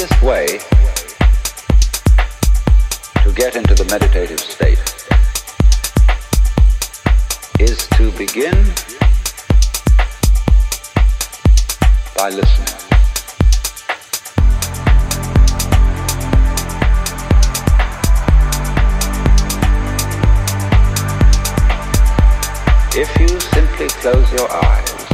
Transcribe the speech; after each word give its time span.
Easiest 0.00 0.22
way 0.22 0.46
to 3.22 3.32
get 3.34 3.54
into 3.54 3.74
the 3.74 3.84
meditative 3.90 4.40
state 4.40 4.78
is 7.58 7.86
to 7.88 8.10
begin 8.12 8.54
by 12.16 12.30
listening. 12.30 12.66
If 22.94 23.20
you 23.20 23.28
simply 23.38 23.88
close 24.00 24.32
your 24.32 24.50
eyes 24.50 25.10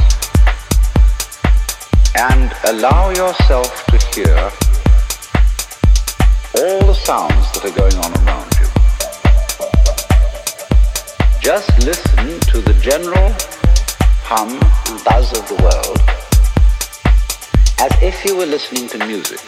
and 2.15 2.53
allow 2.63 3.09
yourself 3.09 3.85
to 3.87 3.97
hear 4.15 4.66
all 6.57 6.79
the 6.87 6.93
sounds 6.93 7.51
that 7.51 7.65
are 7.65 7.75
going 7.77 7.93
on 8.01 8.11
around 8.25 8.49
you. 8.57 8.65
Just 11.39 11.69
listen 11.85 12.39
to 12.51 12.61
the 12.61 12.73
general 12.81 13.31
hum 14.23 14.49
and 14.89 15.03
buzz 15.05 15.37
of 15.37 15.47
the 15.47 15.55
world 15.61 16.01
as 17.79 17.91
if 18.01 18.25
you 18.25 18.35
were 18.35 18.47
listening 18.47 18.87
to 18.89 18.97
music. 19.05 19.39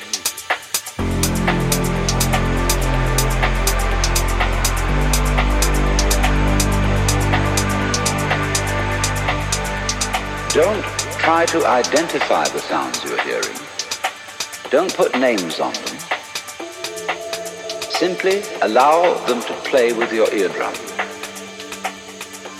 Don't 10.53 10.83
try 11.17 11.45
to 11.47 11.65
identify 11.65 12.47
the 12.49 12.59
sounds 12.59 13.03
you're 13.03 13.21
hearing. 13.23 13.57
Don't 14.69 14.93
put 14.95 15.17
names 15.19 15.59
on 15.59 15.73
them. 15.73 15.98
Simply 17.99 18.41
allow 18.61 19.13
them 19.25 19.41
to 19.41 19.53
play 19.69 19.91
with 19.91 20.13
your 20.13 20.33
eardrum. 20.33 20.73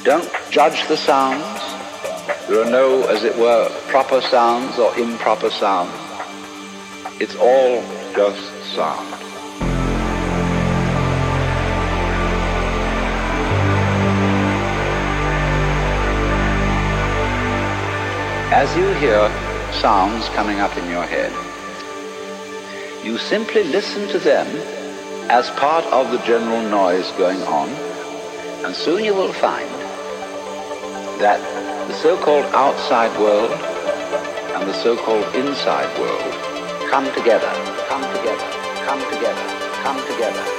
Don't 0.04 0.30
judge 0.52 0.86
the 0.90 0.98
sounds. 0.98 1.45
There 2.50 2.62
are 2.62 2.70
no, 2.70 3.04
as 3.04 3.23
it 3.23 3.38
were, 3.38 3.70
proper 3.88 4.20
sounds 4.20 4.78
or 4.78 4.94
improper 5.00 5.50
sounds. 5.50 5.94
It's 7.22 7.38
all 7.38 7.82
just 8.14 8.52
sound. 8.76 9.14
As 18.52 18.76
you 18.76 18.92
hear 18.95 19.30
sounds 19.80 20.28
coming 20.36 20.60
up 20.60 20.76
in 20.76 20.90
your 20.90 21.06
head, 21.06 21.32
you 23.06 23.17
simply 23.17 23.64
listen 23.64 24.06
to 24.10 24.20
them 24.20 24.79
as 25.30 25.50
part 25.52 25.86
of 25.86 26.12
the 26.12 26.18
general 26.26 26.62
noise 26.70 27.12
going 27.12 27.42
on, 27.44 27.70
and 28.66 28.76
soon 28.76 29.04
you 29.04 29.14
will 29.14 29.32
find 29.34 29.70
that 31.22 31.40
the 31.88 31.94
so-called 31.94 32.46
outside 32.56 33.16
world 33.20 33.52
and 33.52 34.68
the 34.68 34.74
so-called 34.74 35.24
inside 35.36 35.88
world 36.00 36.90
come 36.90 37.06
together, 37.14 37.52
come 37.88 38.02
together, 38.18 38.50
come 38.86 39.00
together, 39.14 39.46
come 39.84 39.98
together, 40.08 40.59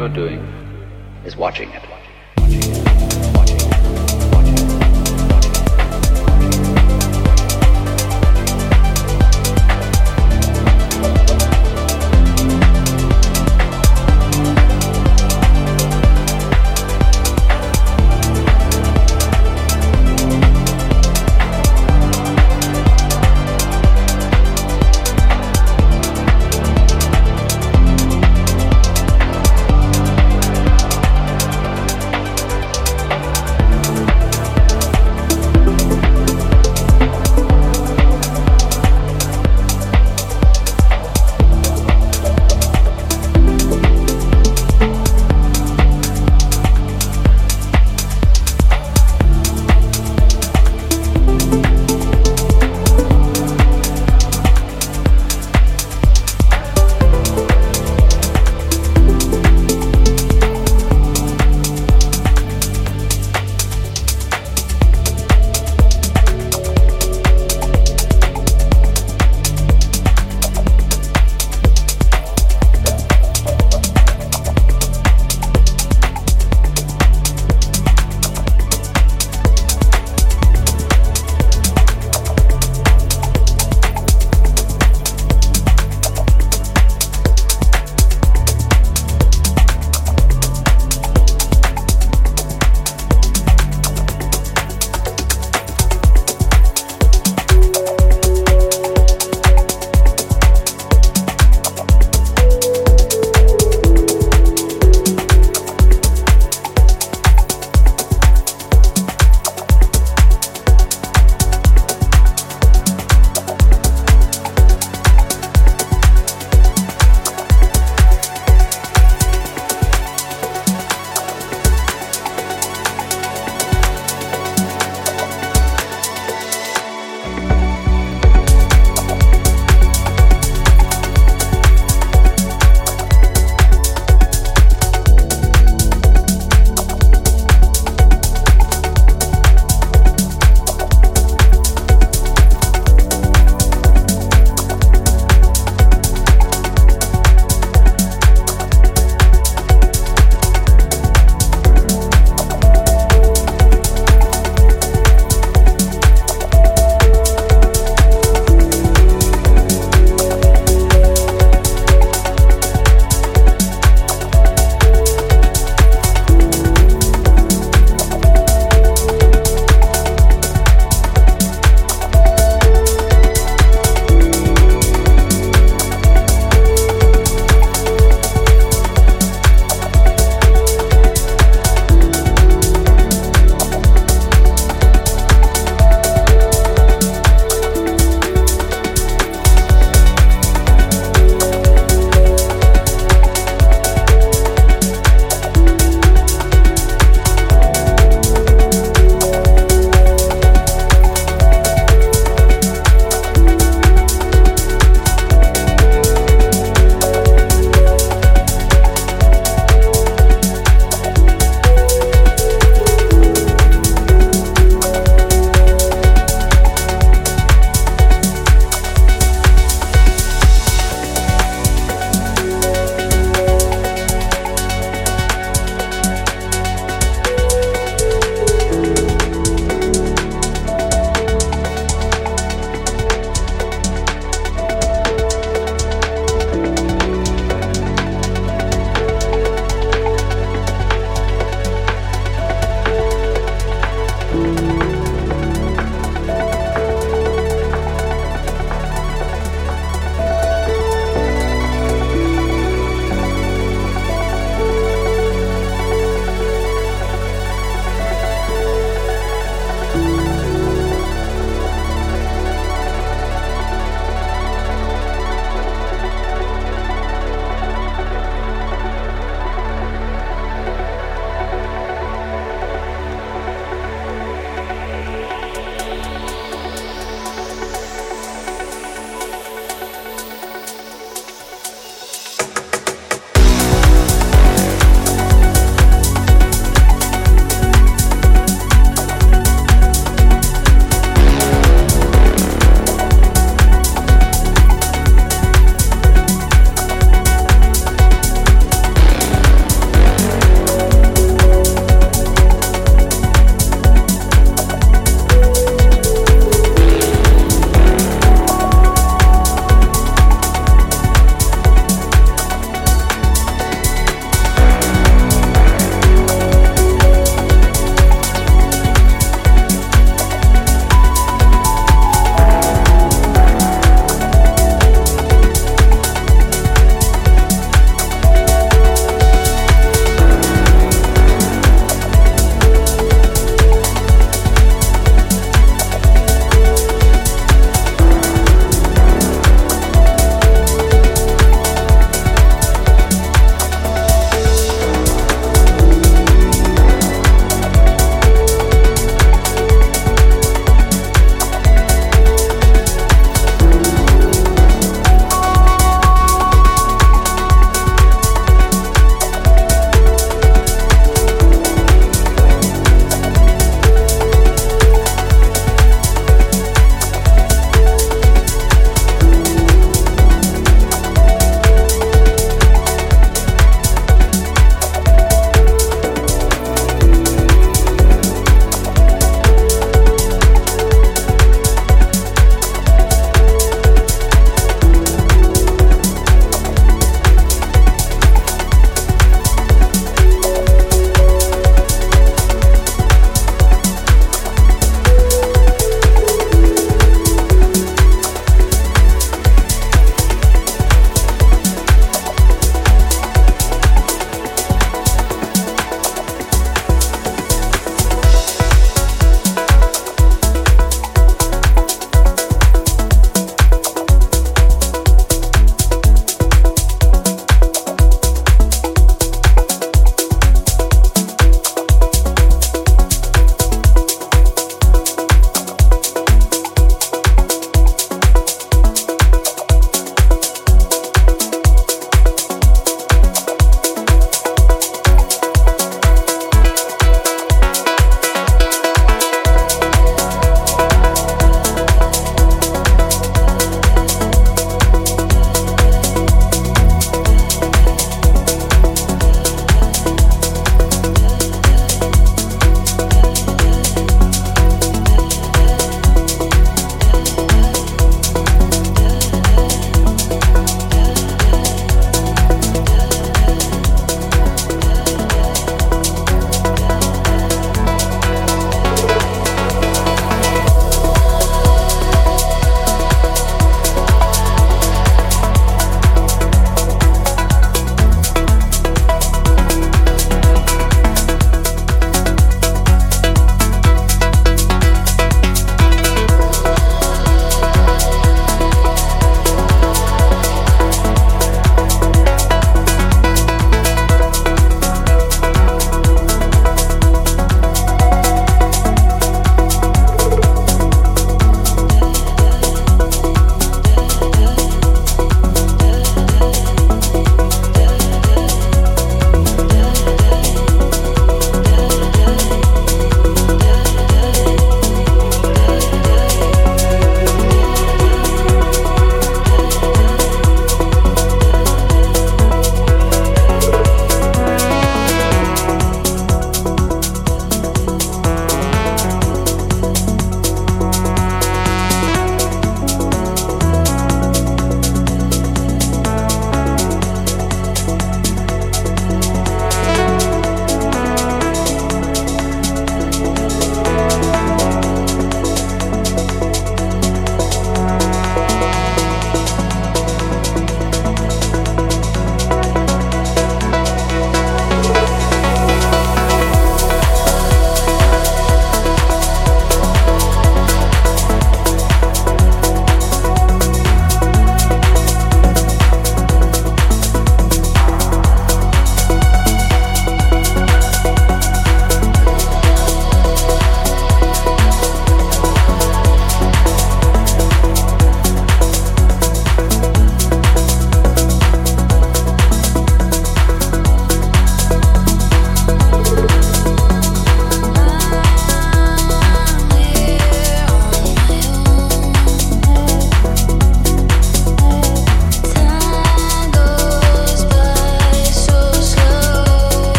You're 0.00 0.08
doing 0.08 0.40
is 1.26 1.36
watching 1.36 1.68
it. 1.72 1.89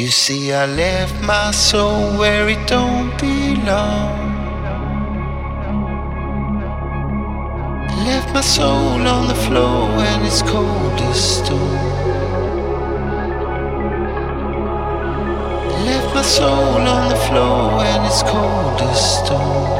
You 0.00 0.08
see, 0.08 0.50
I 0.50 0.64
left 0.64 1.22
my 1.22 1.50
soul 1.50 2.16
where 2.18 2.48
it 2.48 2.66
don't 2.66 3.10
belong. 3.20 4.32
Left 8.06 8.32
my 8.32 8.40
soul 8.40 9.06
on 9.06 9.28
the 9.28 9.34
floor 9.34 9.94
when 9.98 10.24
it's 10.24 10.40
cold 10.40 10.98
as 11.02 11.20
stone. 11.36 11.76
Left 15.84 16.14
my 16.14 16.22
soul 16.22 16.80
on 16.94 17.10
the 17.10 17.16
floor 17.26 17.76
when 17.76 18.00
it's 18.06 18.22
cold 18.22 18.80
as 18.80 19.18
stone. 19.18 19.79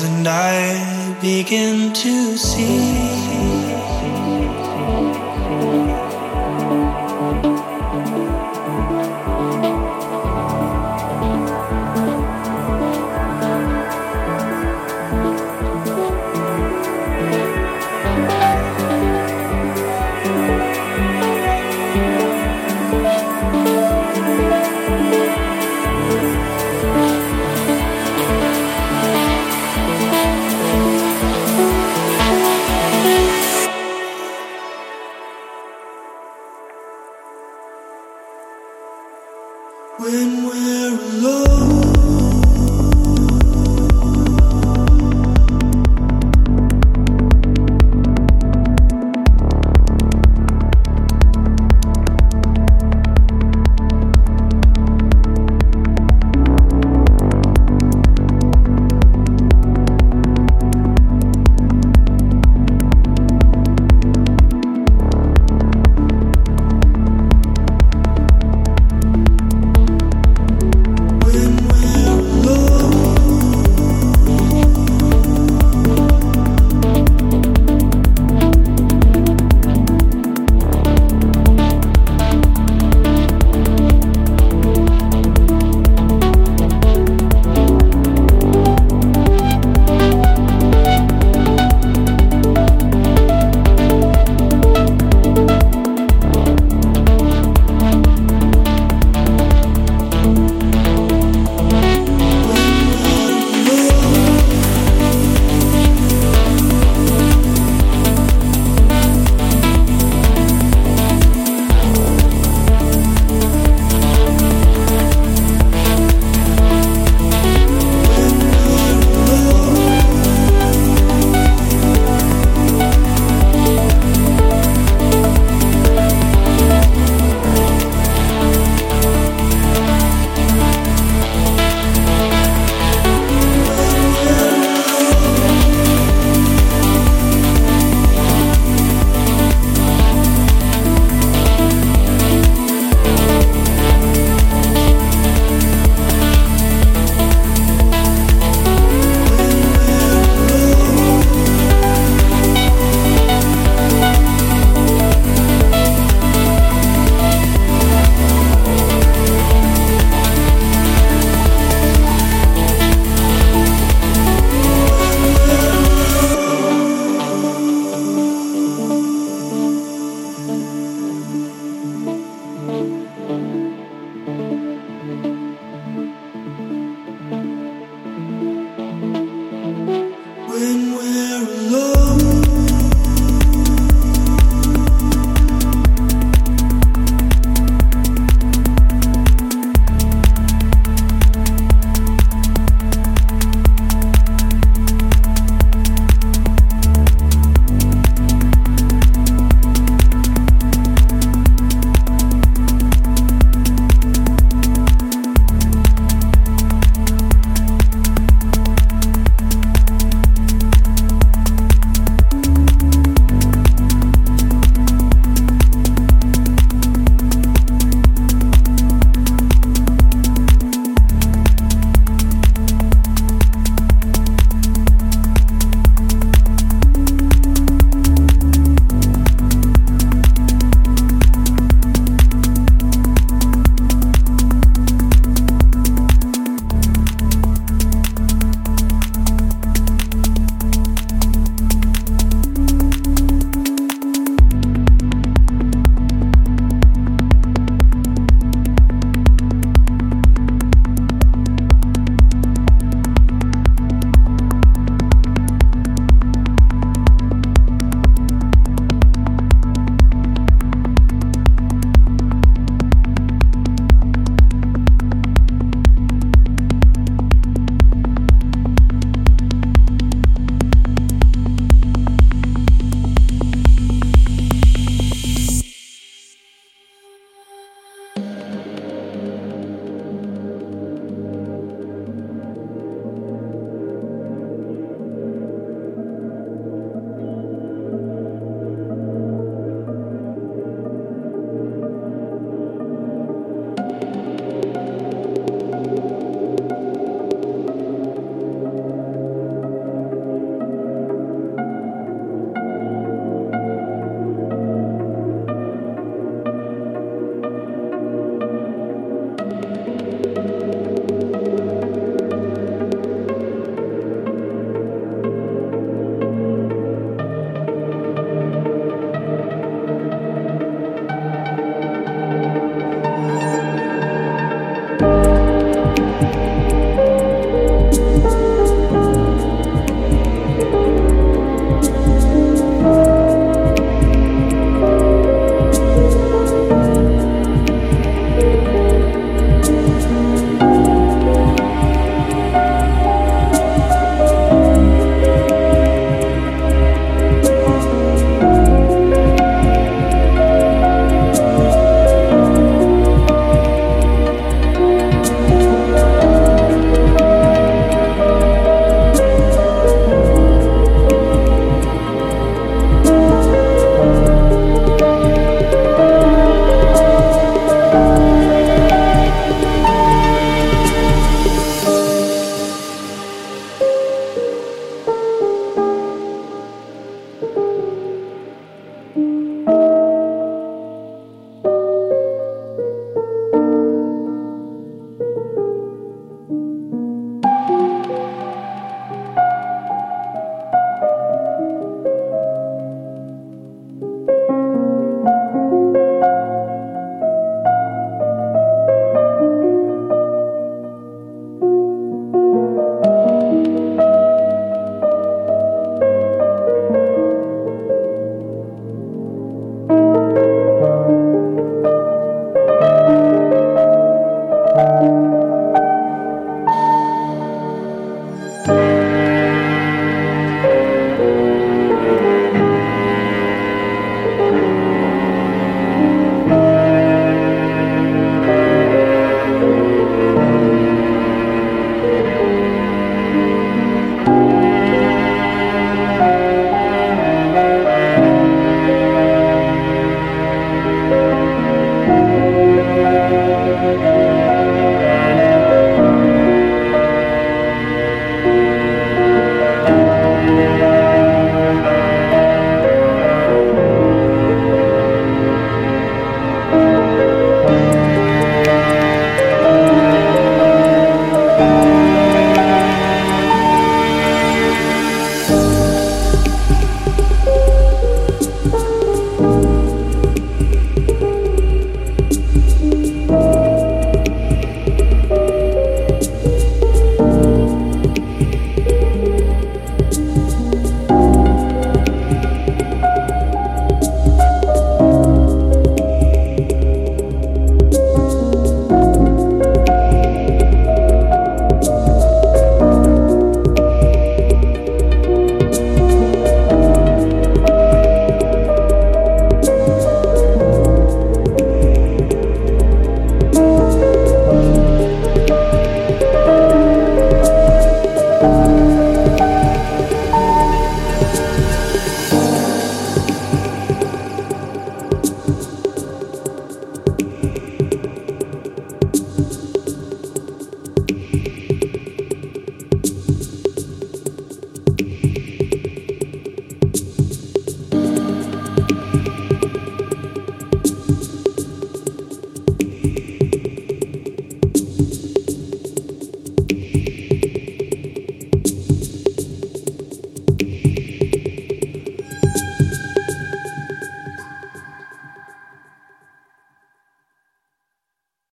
and 0.00 0.26
I 0.26 1.14
begin 1.20 1.92
to 1.92 2.36
see. 2.38 3.21